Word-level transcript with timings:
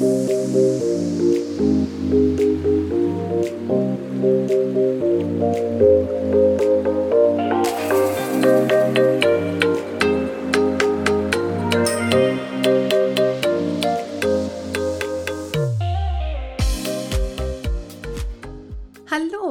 Hallo 0.00 0.08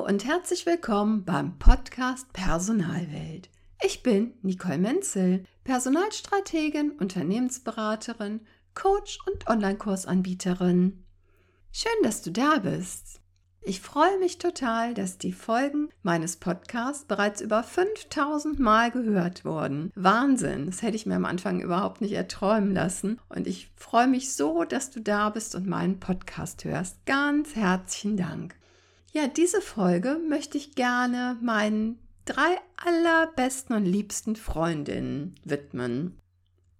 und 0.08 0.26
herzlich 0.26 0.66
willkommen 0.66 1.26
beim 1.26 1.60
Podcast 1.60 2.34
Personalwelt. 2.34 3.52
Ich 3.84 4.02
bin 4.02 4.34
Nicole 4.42 4.80
Menzel, 4.80 5.44
Personalstrategin, 5.64 6.94
Unternehmensberaterin, 6.94 8.42
Coach 8.80 9.20
und 9.28 9.46
Online-Kursanbieterin. 9.50 11.04
Schön, 11.74 11.92
dass 12.02 12.22
du 12.22 12.32
da 12.32 12.60
bist. 12.60 13.20
Ich 13.62 13.82
freue 13.82 14.18
mich 14.20 14.38
total, 14.38 14.94
dass 14.94 15.18
die 15.18 15.34
Folgen 15.34 15.90
meines 16.02 16.38
Podcasts 16.38 17.04
bereits 17.04 17.42
über 17.42 17.62
5000 17.62 18.58
Mal 18.58 18.90
gehört 18.90 19.44
wurden. 19.44 19.92
Wahnsinn, 19.96 20.68
das 20.68 20.82
hätte 20.82 20.96
ich 20.96 21.06
mir 21.06 21.18
am 21.18 21.26
Anfang 21.26 21.60
überhaupt 21.60 22.00
nicht 22.00 22.14
erträumen 22.14 22.74
lassen. 22.74 23.20
Und 23.28 23.48
ich 23.48 23.70
freue 23.76 24.08
mich 24.08 24.34
so, 24.34 24.64
dass 24.64 24.92
du 24.92 25.02
da 25.02 25.30
bist 25.30 25.56
und 25.56 25.68
meinen 25.68 26.00
Podcast 26.00 26.64
hörst. 26.64 27.06
Ganz 27.06 27.58
herzlichen 27.58 28.16
Dank. 28.16 28.56
Ja, 29.12 29.28
diese 29.28 29.60
Folge 29.60 30.22
möchte 30.30 30.58
ich 30.58 30.76
gerne 30.76 31.38
meinen 31.42 32.00
drei 32.24 32.58
allerbesten 32.78 33.76
und 33.76 33.84
liebsten 33.84 34.38
Freundinnen 34.38 35.36
widmen. 35.44 36.19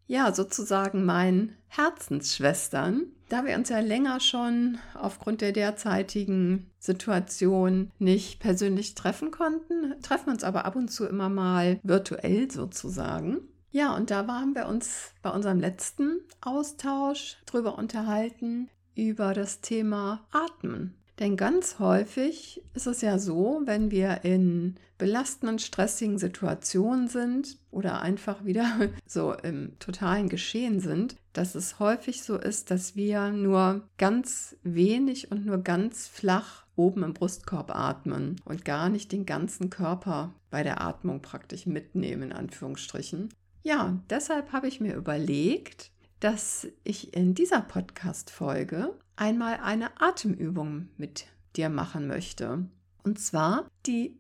Ja, 0.10 0.34
sozusagen 0.34 1.06
meinen 1.06 1.56
Herzensschwestern, 1.68 3.04
da 3.30 3.46
wir 3.46 3.56
uns 3.56 3.70
ja 3.70 3.80
länger 3.80 4.20
schon 4.20 4.80
aufgrund 4.96 5.42
der 5.42 5.52
derzeitigen 5.52 6.72
Situation 6.80 7.92
nicht 8.00 8.40
persönlich 8.40 8.96
treffen 8.96 9.30
konnten, 9.30 9.94
treffen 10.02 10.26
wir 10.26 10.34
uns 10.34 10.44
aber 10.44 10.66
ab 10.66 10.76
und 10.76 10.88
zu 10.88 11.06
immer 11.06 11.30
mal 11.30 11.80
virtuell 11.84 12.50
sozusagen. 12.50 13.42
Ja, 13.70 13.96
und 13.96 14.10
da 14.10 14.28
waren 14.28 14.56
wir 14.56 14.68
uns 14.68 15.12
bei 15.22 15.30
unserem 15.30 15.60
letzten 15.60 16.22
Austausch 16.42 17.38
drüber 17.46 17.78
unterhalten, 17.78 18.68
über 18.96 19.36
das 19.36 19.62
Thema 19.62 20.26
Atmen. 20.32 20.96
Denn 21.20 21.36
ganz 21.36 21.80
häufig 21.80 22.64
ist 22.74 22.88
es 22.88 23.02
ja 23.02 23.20
so, 23.20 23.62
wenn 23.66 23.92
wir 23.92 24.24
in 24.24 24.76
belastenden, 24.98 25.60
stressigen 25.60 26.18
Situationen 26.18 27.10
sind 27.10 27.58
oder 27.72 28.02
einfach 28.02 28.46
wieder 28.46 28.90
so 29.06 29.34
im 29.34 29.78
totalen 29.80 30.30
Geschehen 30.30 30.80
sind, 30.80 31.18
dass 31.34 31.56
es 31.56 31.80
häufig 31.80 32.24
so 32.24 32.38
ist, 32.38 32.72
dass 32.72 32.96
wir 32.96 33.32
nur 33.32 33.88
ganz 33.98 34.56
wenig 34.64 35.32
und 35.32 35.46
nur 35.46 35.58
ganz 35.60 36.08
flach 36.08 36.66
oben 36.76 37.04
im 37.04 37.14
Brustkorb 37.14 37.76
atmen 37.76 38.38
und 38.46 38.64
gar 38.64 38.88
nicht 38.88 39.12
den 39.12 39.26
ganzen 39.26 39.70
Körper 39.70 40.34
bei 40.50 40.64
der 40.64 40.82
Atmung 40.82 41.22
praktisch 41.22 41.66
mitnehmen, 41.66 42.24
in 42.24 42.34
Anführungsstrichen. 42.34 43.30
Ja, 43.64 44.00
deshalb 44.10 44.54
habe 44.54 44.70
ich 44.70 44.80
mir 44.80 44.96
überlegt, 44.96 45.92
dass 46.22 46.68
ich 46.84 47.14
in 47.14 47.34
dieser 47.34 47.62
Podcast-Folge 47.62 48.94
einmal 49.20 49.58
eine 49.58 50.02
Atemübung 50.02 50.90
mit 50.98 51.28
dir 51.56 51.70
machen 51.70 52.08
möchte. 52.08 52.66
Und 53.04 53.20
zwar 53.20 53.68
die 53.86 54.20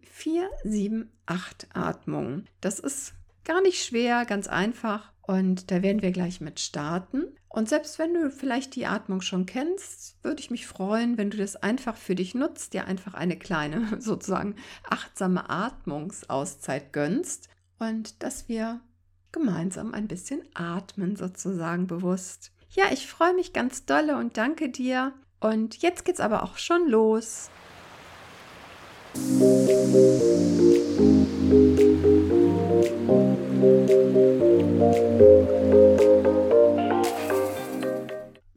4-7-8-Atmung. 0.66 2.45
Das 2.61 2.80
ist 2.80 3.14
gar 3.44 3.61
nicht 3.61 3.83
schwer, 3.83 4.25
ganz 4.25 4.47
einfach. 4.47 5.11
Und 5.22 5.70
da 5.70 5.81
werden 5.83 6.02
wir 6.02 6.11
gleich 6.11 6.42
mit 6.42 6.59
starten. 6.59 7.25
Und 7.50 7.70
selbst 7.70 8.00
wenn 8.00 8.14
du 8.14 8.31
vielleicht 8.31 8.75
die 8.75 8.86
Atmung 8.86 9.22
schon 9.22 9.45
kennst, 9.45 10.17
würde 10.23 10.39
ich 10.39 10.52
mich 10.52 10.67
freuen, 10.67 11.17
wenn 11.17 11.30
du 11.30 11.38
das 11.38 11.55
einfach 11.55 11.95
für 11.97 12.16
dich 12.16 12.36
nutzt, 12.36 12.73
dir 12.73 12.86
einfach 12.86 13.14
eine 13.14 13.38
kleine, 13.38 13.97
sozusagen 14.02 14.55
achtsame 14.88 15.49
Atmungsauszeit 15.49 16.93
gönnst 16.93 17.49
und 17.80 18.23
dass 18.23 18.49
wir 18.49 18.82
gemeinsam 19.32 19.93
ein 19.93 20.08
bisschen 20.08 20.42
atmen, 20.54 21.15
sozusagen 21.15 21.88
bewusst. 21.88 22.52
Ja, 22.71 22.91
ich 22.91 23.07
freue 23.07 23.33
mich 23.33 23.52
ganz 23.52 23.85
dolle 23.85 24.15
und 24.15 24.37
danke 24.37 24.69
dir. 24.69 25.13
Und 25.39 25.81
jetzt 25.81 26.05
geht's 26.05 26.19
aber 26.19 26.43
auch 26.43 26.59
schon 26.59 26.87
los. 26.87 27.49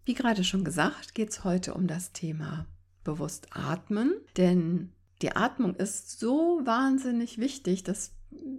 Wie 0.04 0.14
gerade 0.14 0.44
schon 0.44 0.62
gesagt, 0.62 1.14
geht 1.14 1.30
es 1.30 1.44
heute 1.44 1.72
um 1.72 1.86
das 1.86 2.12
Thema 2.12 2.66
bewusst 3.04 3.46
atmen, 3.52 4.12
denn 4.36 4.92
die 5.22 5.34
Atmung 5.34 5.74
ist 5.76 6.20
so 6.20 6.60
wahnsinnig 6.64 7.38
wichtig, 7.38 7.82
das 7.82 8.12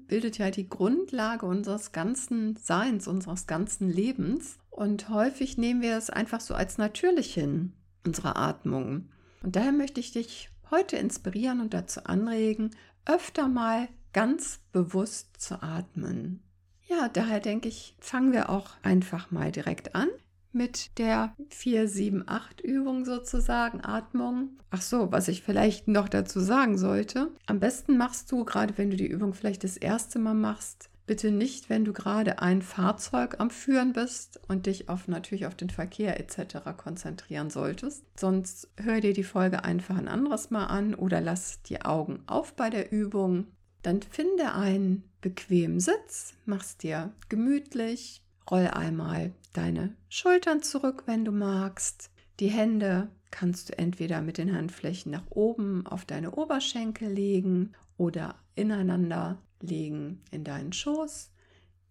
bildet 0.07 0.37
ja 0.37 0.51
die 0.51 0.67
Grundlage 0.67 1.45
unseres 1.45 1.91
ganzen 1.91 2.55
Seins, 2.55 3.07
unseres 3.07 3.47
ganzen 3.47 3.89
Lebens. 3.89 4.57
Und 4.69 5.09
häufig 5.09 5.57
nehmen 5.57 5.81
wir 5.81 5.97
es 5.97 6.09
einfach 6.09 6.41
so 6.41 6.53
als 6.53 6.77
natürlich 6.77 7.33
hin, 7.33 7.73
unsere 8.05 8.35
Atmung. 8.35 9.09
Und 9.41 9.55
daher 9.55 9.71
möchte 9.71 9.99
ich 9.99 10.11
dich 10.11 10.49
heute 10.71 10.97
inspirieren 10.97 11.61
und 11.61 11.73
dazu 11.73 12.03
anregen, 12.05 12.71
öfter 13.05 13.47
mal 13.47 13.87
ganz 14.13 14.59
bewusst 14.71 15.39
zu 15.39 15.61
atmen. 15.61 16.41
Ja, 16.87 17.09
daher 17.09 17.39
denke 17.39 17.69
ich, 17.69 17.95
fangen 17.99 18.33
wir 18.33 18.49
auch 18.49 18.71
einfach 18.83 19.31
mal 19.31 19.51
direkt 19.51 19.95
an 19.95 20.09
mit 20.53 20.97
der 20.97 21.35
4-7-8-Übung 21.51 23.05
sozusagen, 23.05 23.83
Atmung. 23.83 24.57
Ach 24.69 24.81
so, 24.81 25.11
was 25.11 25.27
ich 25.27 25.43
vielleicht 25.43 25.87
noch 25.87 26.09
dazu 26.09 26.39
sagen 26.39 26.77
sollte. 26.77 27.31
Am 27.45 27.59
besten 27.59 27.97
machst 27.97 28.31
du, 28.31 28.45
gerade 28.45 28.77
wenn 28.77 28.89
du 28.89 28.97
die 28.97 29.07
Übung 29.07 29.33
vielleicht 29.33 29.63
das 29.63 29.77
erste 29.77 30.19
Mal 30.19 30.33
machst, 30.33 30.89
bitte 31.05 31.31
nicht, 31.31 31.69
wenn 31.69 31.85
du 31.85 31.93
gerade 31.93 32.39
ein 32.39 32.61
Fahrzeug 32.61 33.39
am 33.39 33.49
Führen 33.49 33.93
bist 33.93 34.39
und 34.47 34.65
dich 34.65 34.89
auf 34.89 35.07
natürlich 35.07 35.45
auf 35.45 35.55
den 35.55 35.69
Verkehr 35.69 36.19
etc. 36.19 36.59
konzentrieren 36.77 37.49
solltest. 37.49 38.05
Sonst 38.17 38.69
hör 38.77 39.01
dir 39.01 39.13
die 39.13 39.23
Folge 39.23 39.63
einfach 39.63 39.97
ein 39.97 40.07
anderes 40.07 40.49
Mal 40.49 40.65
an 40.67 40.95
oder 40.95 41.21
lass 41.21 41.61
die 41.63 41.81
Augen 41.81 42.23
auf 42.27 42.55
bei 42.55 42.69
der 42.69 42.91
Übung. 42.91 43.47
Dann 43.81 44.01
finde 44.01 44.53
einen 44.53 45.03
bequemen 45.19 45.79
Sitz, 45.79 46.35
mach's 46.45 46.77
dir 46.77 47.11
gemütlich, 47.27 48.22
Roll 48.49 48.67
einmal 48.67 49.33
deine 49.53 49.95
Schultern 50.09 50.61
zurück, 50.61 51.03
wenn 51.05 51.25
du 51.25 51.31
magst. 51.31 52.09
Die 52.39 52.49
Hände 52.49 53.09
kannst 53.31 53.69
du 53.69 53.77
entweder 53.77 54.21
mit 54.21 54.37
den 54.37 54.55
Handflächen 54.55 55.11
nach 55.11 55.29
oben 55.29 55.87
auf 55.87 56.05
deine 56.05 56.31
Oberschenkel 56.31 57.09
legen 57.09 57.73
oder 57.97 58.35
ineinander 58.55 59.41
legen 59.61 60.21
in 60.31 60.43
deinen 60.43 60.73
Schoß, 60.73 61.31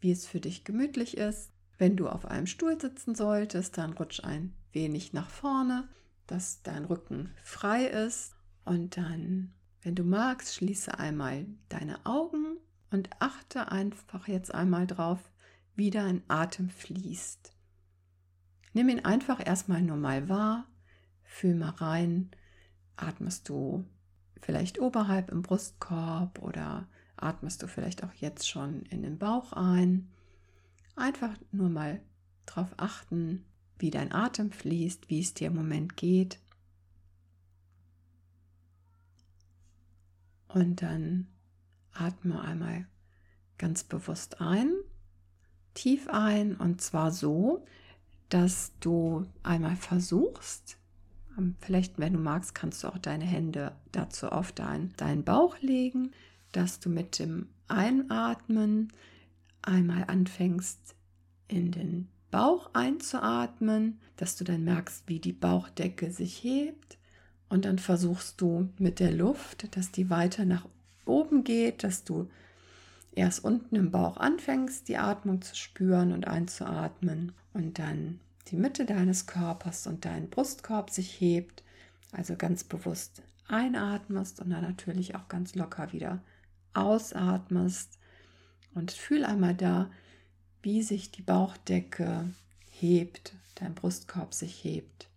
wie 0.00 0.12
es 0.12 0.26
für 0.26 0.40
dich 0.40 0.64
gemütlich 0.64 1.16
ist. 1.16 1.50
Wenn 1.78 1.96
du 1.96 2.08
auf 2.08 2.26
einem 2.26 2.46
Stuhl 2.46 2.80
sitzen 2.80 3.14
solltest, 3.14 3.78
dann 3.78 3.94
rutsch 3.94 4.22
ein 4.22 4.52
wenig 4.72 5.12
nach 5.12 5.30
vorne, 5.30 5.88
dass 6.26 6.62
dein 6.62 6.84
Rücken 6.84 7.30
frei 7.42 7.86
ist 7.86 8.34
und 8.64 8.96
dann, 8.96 9.52
wenn 9.82 9.94
du 9.94 10.04
magst, 10.04 10.54
schließe 10.54 10.98
einmal 10.98 11.46
deine 11.68 12.04
Augen 12.06 12.58
und 12.90 13.10
achte 13.18 13.72
einfach 13.72 14.28
jetzt 14.28 14.54
einmal 14.54 14.86
drauf, 14.86 15.18
wie 15.74 15.90
dein 15.90 16.22
Atem 16.28 16.68
fließt. 16.68 17.52
Nimm 18.74 18.88
ihn 18.88 19.04
einfach 19.04 19.44
erstmal 19.44 19.82
nur 19.82 19.96
mal 19.96 20.28
wahr, 20.28 20.66
fühl 21.24 21.54
mal 21.54 21.70
rein, 21.70 22.30
atmest 22.96 23.48
du 23.48 23.84
vielleicht 24.40 24.78
oberhalb 24.78 25.30
im 25.30 25.42
Brustkorb 25.42 26.40
oder 26.40 26.88
atmest 27.16 27.62
du 27.62 27.68
vielleicht 27.68 28.02
auch 28.04 28.12
jetzt 28.14 28.48
schon 28.48 28.82
in 28.86 29.02
den 29.02 29.18
Bauch 29.18 29.52
ein. 29.52 30.10
Einfach 30.96 31.34
nur 31.52 31.68
mal 31.68 32.00
darauf 32.46 32.74
achten, 32.76 33.44
wie 33.78 33.90
dein 33.90 34.12
Atem 34.12 34.52
fließt, 34.52 35.08
wie 35.08 35.20
es 35.20 35.34
dir 35.34 35.48
im 35.48 35.54
Moment 35.54 35.96
geht. 35.96 36.38
Und 40.48 40.82
dann 40.82 41.28
atme 41.92 42.40
einmal 42.40 42.86
ganz 43.58 43.84
bewusst 43.84 44.40
ein 44.40 44.72
tief 45.74 46.08
ein. 46.08 46.56
Und 46.56 46.80
zwar 46.80 47.10
so, 47.10 47.64
dass 48.28 48.72
du 48.80 49.26
einmal 49.42 49.76
versuchst, 49.76 50.78
ähm, 51.38 51.56
vielleicht 51.60 51.98
wenn 51.98 52.14
du 52.14 52.18
magst, 52.18 52.54
kannst 52.54 52.84
du 52.84 52.88
auch 52.88 52.98
deine 52.98 53.24
Hände 53.24 53.72
dazu 53.92 54.28
auf 54.28 54.52
dein, 54.52 54.92
deinen 54.96 55.24
Bauch 55.24 55.56
legen, 55.60 56.12
dass 56.52 56.80
du 56.80 56.88
mit 56.88 57.18
dem 57.18 57.48
Einatmen 57.68 58.92
einmal 59.62 60.04
anfängst 60.06 60.94
in 61.48 61.70
den 61.70 62.08
Bauch 62.30 62.70
einzuatmen, 62.72 64.00
dass 64.16 64.36
du 64.36 64.44
dann 64.44 64.64
merkst, 64.64 65.04
wie 65.06 65.20
die 65.20 65.32
Bauchdecke 65.32 66.10
sich 66.10 66.42
hebt. 66.42 66.98
Und 67.48 67.66
dann 67.66 67.78
versuchst 67.78 68.40
du 68.40 68.70
mit 68.78 68.98
der 68.98 69.12
Luft, 69.12 69.76
dass 69.76 69.92
die 69.92 70.08
weiter 70.08 70.46
nach 70.46 70.66
oben 71.04 71.44
geht, 71.44 71.84
dass 71.84 72.04
du 72.04 72.30
erst 73.12 73.44
unten 73.44 73.76
im 73.76 73.90
Bauch 73.90 74.16
anfängst, 74.16 74.88
die 74.88 74.96
Atmung 74.96 75.42
zu 75.42 75.54
spüren 75.54 76.12
und 76.12 76.26
einzuatmen 76.26 77.32
und 77.52 77.78
dann 77.78 78.20
die 78.48 78.56
Mitte 78.56 78.84
deines 78.84 79.26
Körpers 79.26 79.86
und 79.86 80.04
dein 80.04 80.28
Brustkorb 80.28 80.90
sich 80.90 81.20
hebt, 81.20 81.62
also 82.10 82.36
ganz 82.36 82.64
bewusst 82.64 83.22
einatmest 83.48 84.40
und 84.40 84.50
dann 84.50 84.62
natürlich 84.62 85.14
auch 85.14 85.28
ganz 85.28 85.54
locker 85.54 85.92
wieder 85.92 86.22
ausatmest 86.74 87.98
und 88.74 88.92
fühl 88.92 89.24
einmal 89.24 89.54
da, 89.54 89.90
wie 90.62 90.82
sich 90.82 91.10
die 91.10 91.22
Bauchdecke 91.22 92.30
hebt, 92.70 93.34
dein 93.56 93.74
Brustkorb 93.74 94.32
sich 94.32 94.64
hebt. 94.64 95.08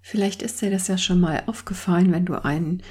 Vielleicht 0.00 0.42
ist 0.42 0.60
dir 0.60 0.70
das 0.70 0.88
ja 0.88 0.98
schon 0.98 1.20
mal 1.20 1.44
aufgefallen, 1.46 2.12
wenn 2.12 2.26
du 2.26 2.42
ein 2.44 2.82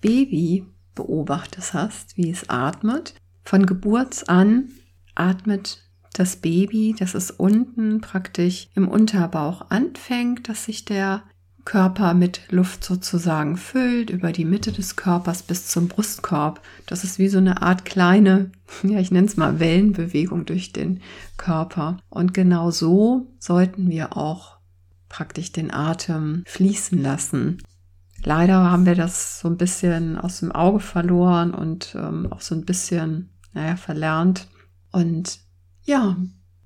Baby 0.00 0.66
beobachtest 0.94 1.74
hast, 1.74 2.16
wie 2.16 2.30
es 2.30 2.48
atmet. 2.48 3.14
Von 3.46 3.64
Geburt 3.64 4.28
an 4.28 4.70
atmet 5.14 5.78
das 6.14 6.36
Baby, 6.36 6.96
das 6.98 7.14
es 7.14 7.30
unten 7.30 8.00
praktisch 8.00 8.68
im 8.74 8.88
Unterbauch 8.88 9.70
anfängt, 9.70 10.48
dass 10.48 10.64
sich 10.64 10.84
der 10.84 11.22
Körper 11.64 12.12
mit 12.14 12.40
Luft 12.50 12.82
sozusagen 12.82 13.56
füllt, 13.56 14.10
über 14.10 14.32
die 14.32 14.44
Mitte 14.44 14.72
des 14.72 14.96
Körpers 14.96 15.44
bis 15.44 15.68
zum 15.68 15.86
Brustkorb. 15.86 16.60
Das 16.86 17.04
ist 17.04 17.20
wie 17.20 17.28
so 17.28 17.38
eine 17.38 17.62
Art 17.62 17.84
kleine, 17.84 18.50
ja, 18.82 18.98
ich 18.98 19.12
nenne 19.12 19.28
es 19.28 19.36
mal 19.36 19.60
Wellenbewegung 19.60 20.44
durch 20.44 20.72
den 20.72 21.00
Körper. 21.36 21.98
Und 22.10 22.34
genau 22.34 22.72
so 22.72 23.32
sollten 23.38 23.88
wir 23.90 24.16
auch 24.16 24.56
praktisch 25.08 25.52
den 25.52 25.72
Atem 25.72 26.42
fließen 26.46 27.00
lassen. 27.00 27.58
Leider 28.24 28.70
haben 28.70 28.86
wir 28.86 28.96
das 28.96 29.38
so 29.38 29.48
ein 29.48 29.56
bisschen 29.56 30.18
aus 30.18 30.40
dem 30.40 30.50
Auge 30.50 30.80
verloren 30.80 31.54
und 31.54 31.94
ähm, 31.96 32.26
auch 32.32 32.40
so 32.40 32.54
ein 32.54 32.64
bisschen, 32.64 33.30
naja, 33.56 33.76
verlernt. 33.76 34.48
Und 34.92 35.40
ja, 35.84 36.16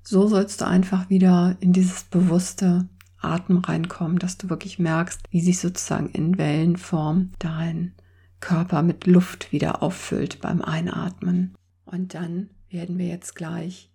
so 0.03 0.27
sollst 0.27 0.59
du 0.59 0.67
einfach 0.67 1.09
wieder 1.09 1.55
in 1.61 1.71
dieses 1.71 2.03
bewusste 2.03 2.89
Atem 3.17 3.59
reinkommen, 3.59 4.19
dass 4.19 4.37
du 4.37 4.49
wirklich 4.49 4.77
merkst, 4.77 5.21
wie 5.29 5.39
sich 5.39 5.59
sozusagen 5.59 6.09
in 6.09 6.37
Wellenform 6.37 7.31
dein 7.39 7.93
Körper 8.41 8.81
mit 8.81 9.07
Luft 9.07 9.53
wieder 9.53 9.81
auffüllt 9.81 10.41
beim 10.41 10.61
Einatmen. 10.61 11.55
Und 11.85 12.13
dann 12.13 12.49
werden 12.69 12.97
wir 12.97 13.07
jetzt 13.07 13.35
gleich 13.35 13.89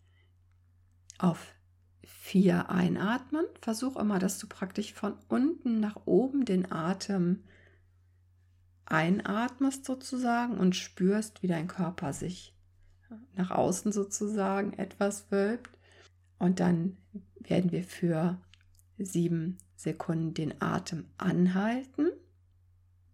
auf 1.18 1.54
vier 2.02 2.70
einatmen. 2.70 3.44
Versuch 3.60 3.96
immer, 3.96 4.18
dass 4.18 4.38
du 4.38 4.46
praktisch 4.46 4.94
von 4.94 5.14
unten 5.28 5.80
nach 5.80 5.96
oben 6.06 6.46
den 6.46 6.72
Atem 6.72 7.40
einatmest 8.86 9.84
sozusagen 9.84 10.56
und 10.56 10.76
spürst, 10.76 11.42
wie 11.42 11.48
dein 11.48 11.66
Körper 11.66 12.14
sich 12.14 12.55
nach 13.34 13.50
außen 13.50 13.92
sozusagen 13.92 14.72
etwas 14.74 15.30
wölbt. 15.30 15.70
Und 16.38 16.60
dann 16.60 16.96
werden 17.38 17.72
wir 17.72 17.84
für 17.84 18.38
sieben 18.98 19.58
Sekunden 19.76 20.34
den 20.34 20.60
Atem 20.60 21.04
anhalten 21.18 22.10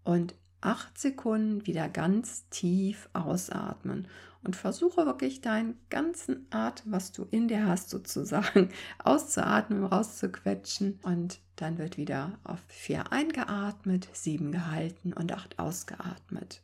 und 0.05 0.35
acht 0.61 0.97
Sekunden 0.99 1.67
wieder 1.67 1.89
ganz 1.89 2.49
tief 2.49 3.09
ausatmen 3.13 4.09
und 4.45 4.57
versuche 4.57 5.07
wirklich 5.07 5.41
deinen 5.41 5.79
ganzen 5.91 6.47
Atem, 6.51 6.93
was 6.93 7.13
du 7.13 7.27
in 7.31 7.49
dir 7.49 7.67
hast, 7.67 7.91
sozusagen 7.91 8.71
auszuatmen, 8.99 9.85
rauszuquetschen 9.85 10.99
und 11.03 11.41
dann 11.57 11.79
wird 11.79 11.97
wieder 11.97 12.39
auf 12.45 12.61
vier 12.69 13.13
eingeatmet, 13.13 14.09
sieben 14.13 14.53
gehalten 14.53 15.13
und 15.13 15.33
acht 15.33 15.59
ausgeatmet. 15.59 16.63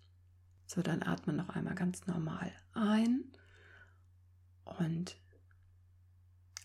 So, 0.69 0.82
dann 0.82 1.03
atme 1.03 1.32
noch 1.32 1.49
einmal 1.49 1.75
ganz 1.75 2.06
normal 2.06 2.53
ein 2.75 3.25
und 4.65 5.17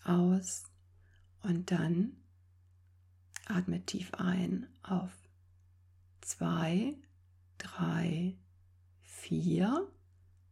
aus 0.04 0.64
und 1.42 1.70
dann 1.70 2.12
Atme 3.46 3.80
tief 3.84 4.12
ein 4.14 4.66
auf 4.82 5.10
zwei, 6.20 6.94
drei, 7.56 8.36
vier 9.02 9.90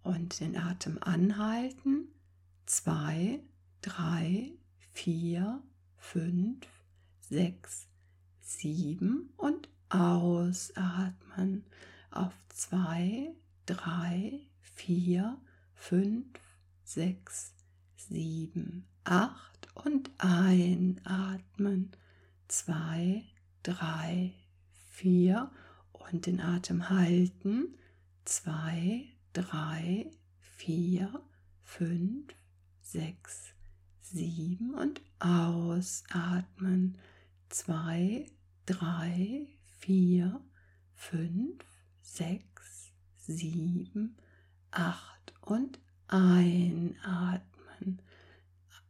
und 0.03 0.41
den 0.41 0.57
Atem 0.57 0.99
anhalten. 1.03 2.09
Zwei, 2.65 3.41
drei, 3.83 4.53
vier, 4.93 5.63
fünf, 5.99 6.67
sechs, 7.21 7.87
sieben 8.41 9.31
und 9.37 9.69
ausatmen 9.91 11.65
auf 12.11 12.35
zwei, 12.49 13.35
drei, 13.67 14.41
vier, 14.61 15.39
fünf, 15.75 16.27
sechs, 16.85 17.55
sieben, 17.97 18.87
acht 19.05 19.69
und 19.75 20.11
einatmen 20.19 21.93
zwei, 22.53 23.25
drei, 23.63 24.35
vier 24.91 25.51
und 25.93 26.27
den 26.27 26.41
Atem 26.41 26.91
halten. 26.91 27.79
Zwei, 28.27 29.09
drei, 29.33 30.11
vier, 30.39 31.23
fünf, 31.63 32.35
sechs, 32.83 33.55
sieben 34.03 34.75
und 34.75 35.01
ausatmen. 35.19 36.99
Zwei, 37.49 38.27
drei, 38.67 39.47
vier, 39.79 40.41
fünf, 40.95 41.65
sechs, 42.03 42.82
sieben, 43.27 44.17
acht 44.71 45.35
und 45.41 45.79
einatmen. 46.09 48.03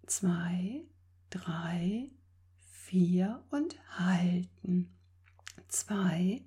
Zwei, 0.06 0.82
drei, 1.30 2.10
vier 2.70 3.42
und 3.50 3.76
halten. 3.98 4.90
Zwei, 5.68 6.42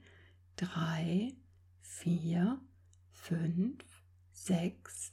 drei, 0.56 1.34
vier, 1.82 2.60
fünf, 3.12 3.84
sechs, 4.34 5.12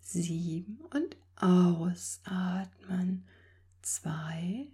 sieben 0.00 0.80
und 0.92 1.16
ausatmen. 1.36 3.26
Zwei, 3.82 4.68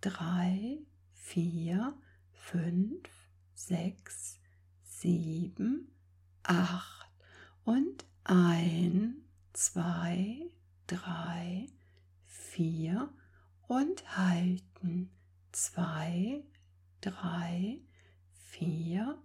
drei, 0.00 0.78
vier, 1.14 1.94
fünf, 2.32 3.08
sechs, 3.54 4.38
sieben, 4.84 5.90
acht. 6.48 7.10
Und 7.64 8.04
ein, 8.24 9.16
zwei, 9.52 10.50
drei, 10.86 11.66
vier. 12.24 13.12
Und 13.68 14.16
halten. 14.16 15.10
Zwei, 15.52 16.42
drei, 17.00 17.80
vier, 18.32 19.18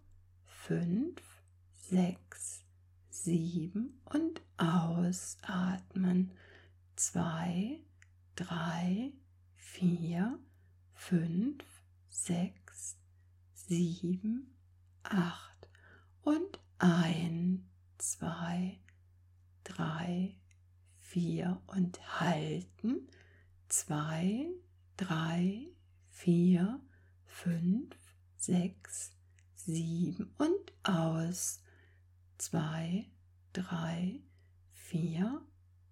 fünf, 0.46 1.22
sechs, 1.72 2.66
sieben. 3.10 4.02
Und 4.06 4.42
ausatmen. 4.58 6.32
Zwei, 6.96 7.80
drei, 8.36 9.14
vier, 9.56 10.40
fünf, 10.94 11.64
sechs, 12.10 12.98
sieben, 13.54 14.54
acht. 15.04 15.70
Und 16.22 16.60
ein, 16.84 17.66
zwei, 17.98 18.78
drei, 19.64 20.36
vier 21.00 21.62
und 21.68 22.20
halten. 22.20 23.08
Zwei, 23.70 24.50
drei, 24.98 25.70
vier, 26.10 26.82
fünf, 27.26 27.96
sechs, 28.36 29.16
sieben 29.56 30.36
und 30.38 30.74
aus. 30.84 31.62
Zwei, 32.38 33.06
drei, 33.54 34.20
vier, 34.74 35.42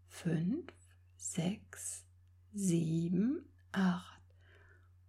fünf, 0.09 0.73
sechs, 1.15 2.03
sieben, 2.53 3.45
acht. 3.71 4.21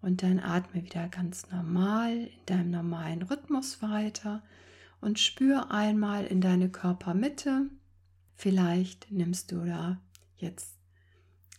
Und 0.00 0.22
dann 0.22 0.38
atme 0.38 0.84
wieder 0.84 1.08
ganz 1.08 1.50
normal 1.50 2.26
in 2.26 2.46
deinem 2.46 2.70
normalen 2.70 3.22
Rhythmus 3.22 3.82
weiter 3.82 4.44
und 5.02 5.18
spür 5.18 5.70
einmal 5.70 6.24
in 6.24 6.40
deine 6.40 6.70
Körpermitte. 6.70 7.68
Vielleicht 8.36 9.10
nimmst 9.10 9.52
du 9.52 9.64
da 9.64 10.00
jetzt 10.36 10.78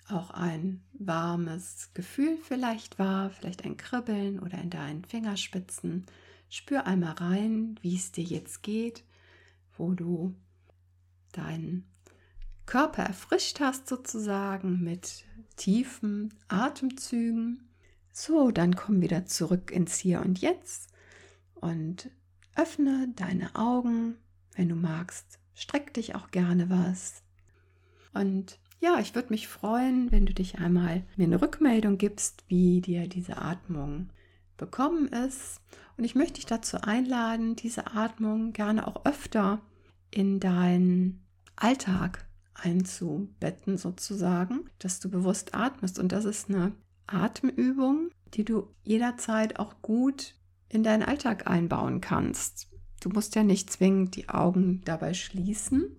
auch 0.07 0.31
ein 0.31 0.81
warmes 0.93 1.89
Gefühl 1.93 2.37
vielleicht 2.37 2.99
wahr, 2.99 3.29
vielleicht 3.29 3.65
ein 3.65 3.77
Kribbeln 3.77 4.39
oder 4.39 4.57
in 4.59 4.69
deinen 4.69 5.03
Fingerspitzen. 5.03 6.05
Spür 6.49 6.87
einmal 6.87 7.13
rein, 7.13 7.77
wie 7.81 7.95
es 7.95 8.11
dir 8.11 8.23
jetzt 8.23 8.63
geht, 8.63 9.03
wo 9.77 9.93
du 9.93 10.33
deinen 11.33 11.85
Körper 12.65 13.03
erfrischt 13.03 13.59
hast 13.59 13.89
sozusagen 13.89 14.81
mit 14.83 15.25
tiefen 15.57 16.33
Atemzügen. 16.47 17.67
So, 18.13 18.51
dann 18.51 18.75
komm 18.75 19.01
wieder 19.01 19.25
zurück 19.25 19.69
ins 19.71 19.97
Hier 19.97 20.21
und 20.21 20.39
Jetzt 20.39 20.89
und 21.55 22.09
öffne 22.55 23.09
deine 23.15 23.55
Augen. 23.55 24.15
Wenn 24.55 24.69
du 24.69 24.75
magst, 24.75 25.39
streck 25.55 25.93
dich 25.93 26.15
auch 26.15 26.31
gerne 26.31 26.69
was. 26.69 27.23
Und 28.13 28.59
ja, 28.79 28.99
ich 28.99 29.15
würde 29.15 29.29
mich 29.29 29.47
freuen, 29.47 30.11
wenn 30.11 30.25
du 30.25 30.33
dich 30.33 30.59
einmal 30.59 31.03
mir 31.15 31.25
eine 31.25 31.41
Rückmeldung 31.41 31.97
gibst, 31.97 32.43
wie 32.47 32.81
dir 32.81 33.07
diese 33.07 33.37
Atmung 33.37 34.09
bekommen 34.57 35.07
ist. 35.07 35.61
Und 35.97 36.03
ich 36.03 36.15
möchte 36.15 36.33
dich 36.33 36.45
dazu 36.45 36.81
einladen, 36.81 37.55
diese 37.55 37.93
Atmung 37.93 38.53
gerne 38.53 38.87
auch 38.87 39.05
öfter 39.05 39.61
in 40.11 40.39
deinen 40.39 41.23
Alltag 41.55 42.27
einzubetten, 42.53 43.77
sozusagen, 43.77 44.69
dass 44.79 44.99
du 44.99 45.09
bewusst 45.09 45.55
atmest. 45.55 45.97
Und 45.99 46.11
das 46.11 46.25
ist 46.25 46.49
eine 46.49 46.73
Atemübung, 47.07 48.09
die 48.33 48.45
du 48.45 48.67
jederzeit 48.83 49.59
auch 49.59 49.81
gut 49.81 50.35
in 50.73 50.83
deinen 50.83 51.03
Alltag 51.03 51.47
einbauen 51.47 52.01
kannst. 52.01 52.67
Du 52.99 53.09
musst 53.09 53.35
ja 53.35 53.43
nicht 53.43 53.71
zwingend 53.71 54.15
die 54.15 54.29
Augen 54.29 54.81
dabei 54.85 55.13
schließen. 55.13 55.97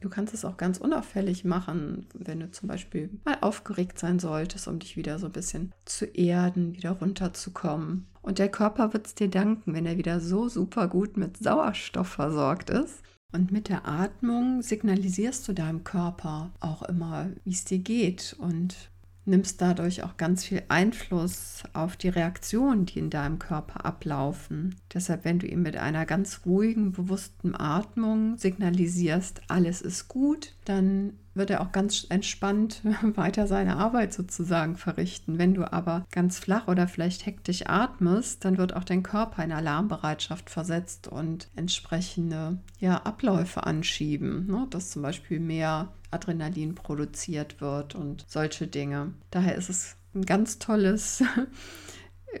Du 0.00 0.08
kannst 0.08 0.34
es 0.34 0.44
auch 0.44 0.56
ganz 0.56 0.78
unauffällig 0.78 1.44
machen, 1.44 2.06
wenn 2.14 2.40
du 2.40 2.50
zum 2.50 2.68
Beispiel 2.68 3.10
mal 3.24 3.38
aufgeregt 3.40 3.98
sein 3.98 4.18
solltest, 4.18 4.66
um 4.68 4.78
dich 4.78 4.96
wieder 4.96 5.18
so 5.18 5.26
ein 5.26 5.32
bisschen 5.32 5.72
zu 5.84 6.06
erden, 6.06 6.74
wieder 6.74 6.92
runterzukommen. 6.92 8.06
Und 8.20 8.38
der 8.38 8.48
Körper 8.48 8.92
wird 8.92 9.06
es 9.06 9.14
dir 9.14 9.28
danken, 9.28 9.74
wenn 9.74 9.86
er 9.86 9.98
wieder 9.98 10.20
so 10.20 10.48
super 10.48 10.88
gut 10.88 11.16
mit 11.16 11.36
Sauerstoff 11.36 12.08
versorgt 12.08 12.70
ist. 12.70 13.02
Und 13.32 13.50
mit 13.50 13.68
der 13.68 13.88
Atmung 13.88 14.60
signalisierst 14.60 15.48
du 15.48 15.54
deinem 15.54 15.84
Körper 15.84 16.52
auch 16.60 16.82
immer, 16.82 17.30
wie 17.44 17.52
es 17.52 17.64
dir 17.64 17.78
geht 17.78 18.36
und 18.38 18.91
nimmst 19.24 19.60
dadurch 19.60 20.02
auch 20.02 20.16
ganz 20.16 20.44
viel 20.44 20.62
Einfluss 20.68 21.62
auf 21.72 21.96
die 21.96 22.08
Reaktionen, 22.08 22.86
die 22.86 22.98
in 22.98 23.10
deinem 23.10 23.38
Körper 23.38 23.84
ablaufen. 23.84 24.76
Deshalb, 24.92 25.24
wenn 25.24 25.38
du 25.38 25.46
ihm 25.46 25.62
mit 25.62 25.76
einer 25.76 26.06
ganz 26.06 26.40
ruhigen, 26.44 26.92
bewussten 26.92 27.54
Atmung 27.54 28.36
signalisierst, 28.36 29.42
alles 29.48 29.80
ist 29.80 30.08
gut, 30.08 30.54
dann 30.64 31.14
wird 31.34 31.50
er 31.50 31.60
auch 31.60 31.72
ganz 31.72 32.06
entspannt 32.08 32.82
weiter 33.14 33.46
seine 33.46 33.76
Arbeit 33.76 34.12
sozusagen 34.12 34.76
verrichten. 34.76 35.38
Wenn 35.38 35.54
du 35.54 35.70
aber 35.70 36.06
ganz 36.10 36.38
flach 36.38 36.68
oder 36.68 36.88
vielleicht 36.88 37.26
hektisch 37.26 37.66
atmest, 37.66 38.44
dann 38.44 38.58
wird 38.58 38.74
auch 38.74 38.84
dein 38.84 39.02
Körper 39.02 39.42
in 39.44 39.52
Alarmbereitschaft 39.52 40.50
versetzt 40.50 41.08
und 41.08 41.48
entsprechende 41.56 42.58
ja, 42.78 42.98
Abläufe 42.98 43.64
anschieben, 43.64 44.46
ne? 44.46 44.66
dass 44.70 44.90
zum 44.90 45.02
Beispiel 45.02 45.40
mehr 45.40 45.92
Adrenalin 46.10 46.74
produziert 46.74 47.60
wird 47.60 47.94
und 47.94 48.24
solche 48.28 48.66
Dinge. 48.66 49.14
Daher 49.30 49.56
ist 49.56 49.70
es 49.70 49.96
ein 50.14 50.26
ganz 50.26 50.58
tolles, 50.58 51.24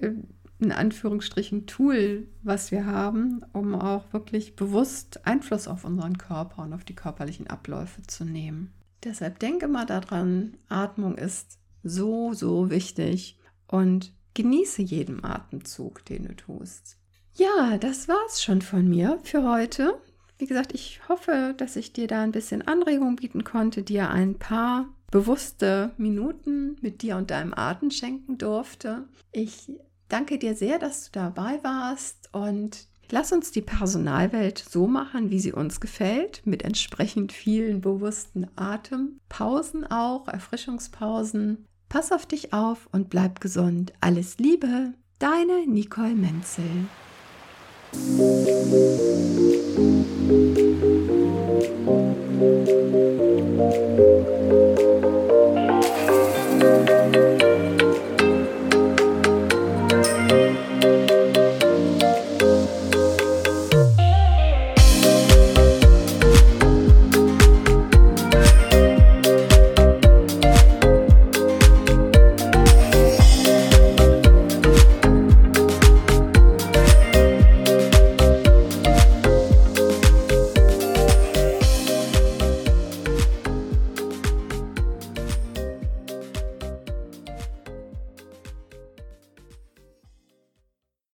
in 0.58 0.72
Anführungsstrichen, 0.72 1.66
Tool, 1.66 2.28
was 2.42 2.70
wir 2.70 2.86
haben, 2.86 3.44
um 3.52 3.74
auch 3.74 4.12
wirklich 4.12 4.54
bewusst 4.54 5.26
Einfluss 5.26 5.66
auf 5.66 5.84
unseren 5.84 6.18
Körper 6.18 6.62
und 6.62 6.72
auf 6.72 6.84
die 6.84 6.94
körperlichen 6.94 7.48
Abläufe 7.48 8.02
zu 8.02 8.24
nehmen. 8.24 8.72
Deshalb 9.04 9.38
denke 9.38 9.68
mal 9.68 9.86
daran, 9.86 10.56
Atmung 10.68 11.16
ist 11.16 11.58
so, 11.82 12.32
so 12.32 12.70
wichtig 12.70 13.38
und 13.66 14.12
genieße 14.34 14.82
jeden 14.82 15.24
Atemzug, 15.24 16.04
den 16.04 16.24
du 16.24 16.36
tust. 16.36 16.98
Ja, 17.34 17.78
das 17.78 18.08
war's 18.08 18.42
schon 18.42 18.62
von 18.62 18.88
mir 18.88 19.18
für 19.24 19.42
heute. 19.42 20.00
Wie 20.38 20.46
gesagt, 20.46 20.74
ich 20.74 21.00
hoffe, 21.08 21.54
dass 21.56 21.76
ich 21.76 21.92
dir 21.92 22.06
da 22.06 22.22
ein 22.22 22.32
bisschen 22.32 22.62
Anregung 22.62 23.16
bieten 23.16 23.44
konnte, 23.44 23.82
dir 23.82 24.10
ein 24.10 24.38
paar 24.38 24.88
bewusste 25.10 25.92
Minuten 25.98 26.76
mit 26.80 27.02
dir 27.02 27.16
und 27.16 27.30
deinem 27.30 27.54
Atem 27.54 27.90
schenken 27.90 28.38
durfte. 28.38 29.08
Ich 29.30 29.72
danke 30.08 30.38
dir 30.38 30.54
sehr, 30.54 30.78
dass 30.78 31.06
du 31.06 31.10
dabei 31.12 31.60
warst 31.62 32.28
und 32.32 32.88
Lass 33.14 33.30
uns 33.30 33.50
die 33.50 33.60
Personalwelt 33.60 34.56
so 34.56 34.86
machen, 34.86 35.30
wie 35.30 35.38
sie 35.38 35.52
uns 35.52 35.80
gefällt, 35.80 36.40
mit 36.46 36.62
entsprechend 36.62 37.30
vielen 37.30 37.82
bewussten 37.82 38.46
Atempausen 38.56 39.84
auch, 39.84 40.28
Erfrischungspausen. 40.28 41.66
Pass 41.90 42.10
auf 42.10 42.24
dich 42.24 42.54
auf 42.54 42.88
und 42.90 43.10
bleib 43.10 43.42
gesund. 43.42 43.92
Alles 44.00 44.38
Liebe, 44.38 44.94
deine 45.18 45.66
Nicole 45.66 46.14
Menzel. 46.14 46.64